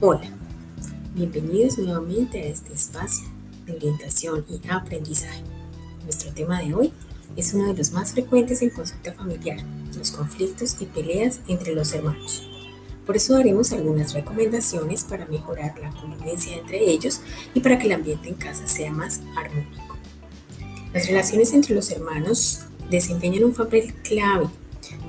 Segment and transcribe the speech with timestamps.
[0.00, 0.30] Hola,
[1.16, 3.26] bienvenidos nuevamente a este espacio
[3.66, 5.42] de orientación y aprendizaje.
[6.04, 6.92] Nuestro tema de hoy
[7.34, 9.58] es uno de los más frecuentes en consulta familiar,
[9.96, 12.48] los conflictos y peleas entre los hermanos.
[13.04, 17.20] Por eso daremos algunas recomendaciones para mejorar la convivencia entre ellos
[17.52, 19.96] y para que el ambiente en casa sea más armónico.
[20.94, 24.46] Las relaciones entre los hermanos desempeñan un papel clave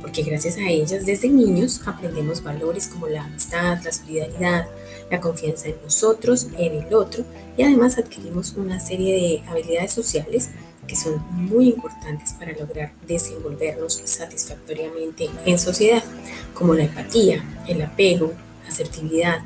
[0.02, 4.68] porque gracias a ellas desde niños aprendemos valores como la amistad, la solidaridad,
[5.10, 7.24] la confianza en nosotros, en el otro
[7.58, 10.50] y además adquirimos una serie de habilidades sociales
[10.88, 16.04] que son muy importantes para lograr desenvolvernos satisfactoriamente en sociedad,
[16.54, 19.42] como la empatía, el apego, la asertividad,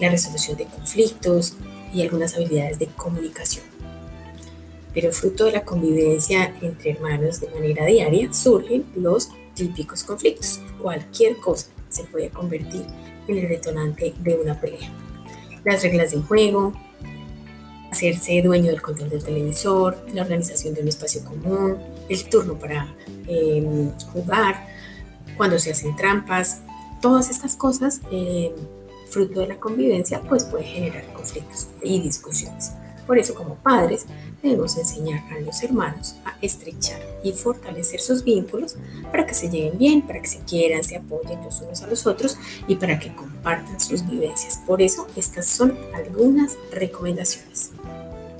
[0.00, 1.54] la resolución de conflictos
[1.92, 3.64] y algunas habilidades de comunicación.
[4.94, 10.60] Pero fruto de la convivencia entre hermanos de manera diaria surgen los típicos conflictos.
[10.80, 14.90] Cualquier cosa se puede convertir en el detonante de una pelea.
[15.64, 16.72] Las reglas del juego,
[17.90, 22.94] hacerse dueño del control del televisor, la organización de un espacio común, el turno para
[23.26, 24.66] em, jugar,
[25.36, 26.62] cuando se hacen trampas,
[27.00, 28.52] todas estas cosas, em,
[29.08, 32.72] fruto de la convivencia, pues puede generar conflictos y discusiones.
[33.06, 34.06] Por eso como padres
[34.46, 38.76] debemos enseñar a los hermanos a estrechar y fortalecer sus vínculos
[39.10, 42.06] para que se lleven bien, para que se quieran, se apoyen los unos a los
[42.06, 44.60] otros y para que compartan sus vivencias.
[44.66, 47.70] Por eso estas son algunas recomendaciones.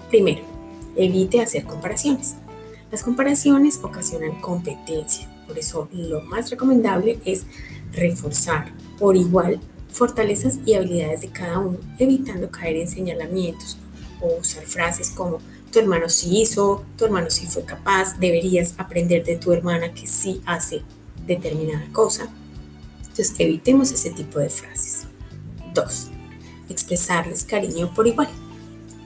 [0.09, 0.43] Primero,
[0.97, 2.37] evite hacer comparaciones.
[2.91, 7.45] Las comparaciones ocasionan competencia, por eso lo más recomendable es
[7.93, 13.79] reforzar por igual fortalezas y habilidades de cada uno, evitando caer en señalamientos
[14.20, 15.39] o usar frases como
[15.77, 20.07] tu hermano sí hizo, tu hermano sí fue capaz, deberías aprender de tu hermana que
[20.07, 20.81] sí hace
[21.27, 22.33] determinada cosa.
[23.01, 25.03] Entonces evitemos ese tipo de frases.
[25.75, 26.09] Dos,
[26.71, 28.31] expresarles cariño por igual.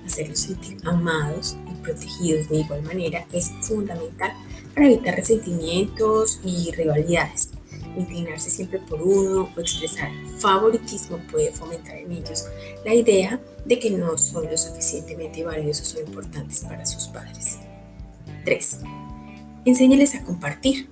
[0.07, 4.33] Hacerlos sentir amados y protegidos de igual manera es fundamental
[4.73, 7.50] para evitar resentimientos y rivalidades
[7.97, 12.47] inclinarse siempre por uno o expresar favoritismo puede fomentar en ellos
[12.85, 17.59] la idea de que no son lo suficientemente valiosos o importantes para sus padres.
[18.45, 18.79] 3.
[19.65, 20.89] Enséñales a compartir.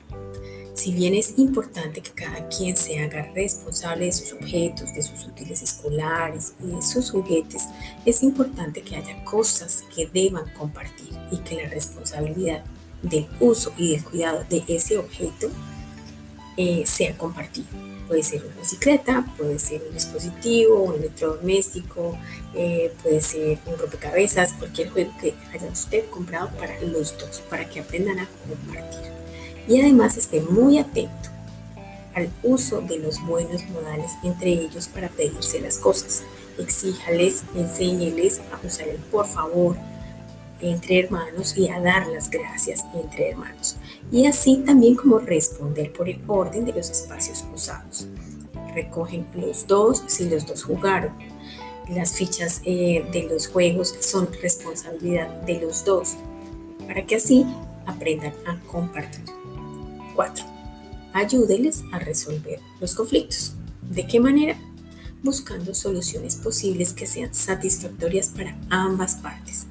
[0.75, 5.26] Si bien es importante que cada quien se haga responsable de sus objetos, de sus
[5.26, 7.64] útiles escolares y de sus juguetes,
[8.04, 12.64] es importante que haya cosas que deban compartir y que la responsabilidad
[13.03, 15.50] del uso y del cuidado de ese objeto
[16.58, 17.69] eh, sea compartido.
[18.08, 22.19] Puede ser una bicicleta, puede ser un dispositivo, un electrodoméstico,
[22.52, 27.69] eh, puede ser un rompecabezas, cualquier juego que haya usted comprado para los dos, para
[27.69, 29.12] que aprendan a compartir.
[29.69, 31.28] Y además esté muy atento
[32.14, 36.25] al uso de los buenos modales entre ellos para pedirse las cosas.
[36.58, 39.76] Exíjales, enséñeles a usar el por favor,
[40.60, 43.76] entre hermanos y a dar las gracias entre hermanos.
[44.10, 48.06] Y así también como responder por el orden de los espacios usados.
[48.74, 51.12] Recogen los dos si los dos jugaron.
[51.88, 56.16] Las fichas eh, de los juegos son responsabilidad de los dos,
[56.86, 57.46] para que así
[57.86, 59.25] aprendan a compartir.
[60.14, 60.44] 4.
[61.14, 63.54] Ayúdeles a resolver los conflictos.
[63.80, 64.58] ¿De qué manera?
[65.22, 69.66] Buscando soluciones posibles que sean satisfactorias para ambas partes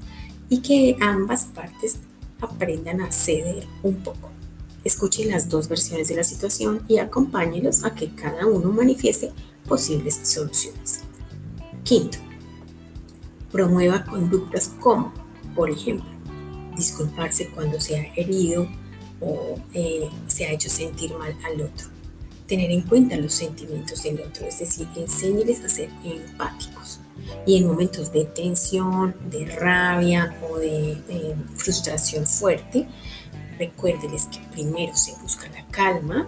[0.50, 1.98] y que ambas partes
[2.42, 4.30] aprendan a ceder un poco.
[4.84, 9.32] Escuchen las dos versiones de la situación y acompáñelos a que cada uno manifieste
[9.68, 11.02] posibles soluciones.
[11.84, 12.20] Quinto,
[13.52, 15.14] promueva conductas como,
[15.56, 16.10] por ejemplo,
[16.76, 18.68] disculparse cuando se ha herido
[19.20, 21.88] o eh, se ha hecho sentir mal al otro.
[22.46, 27.02] Tener en cuenta los sentimientos del otro, es decir, enséñeles a ser empáticos
[27.46, 30.98] y en momentos de tensión, de rabia o de,
[31.56, 32.88] frustración fuerte,
[33.58, 36.28] recuérdeles que primero se busca la calma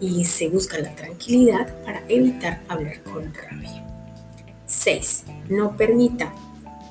[0.00, 3.84] y se busca la tranquilidad para evitar hablar con rabia.
[4.66, 5.24] 6.
[5.48, 6.32] No permita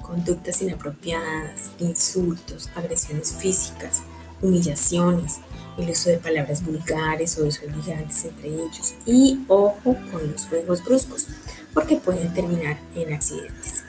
[0.02, 4.04] conductas inapropiadas, insultos, agresiones físicas,
[4.42, 5.40] humillaciones,
[5.82, 11.28] el uso de palabras vulgares o desobligantes entre ellos y ojo con los juegos bruscos
[11.74, 13.84] porque pueden terminar en accidentes.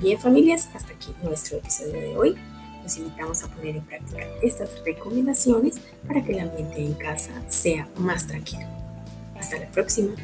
[0.00, 2.36] Bien familias, hasta aquí nuestro episodio de hoy.
[2.82, 7.88] Los invitamos a poner en práctica estas recomendaciones para que el ambiente en casa sea
[7.96, 8.66] más tranquilo.
[9.38, 10.14] Hasta la próxima.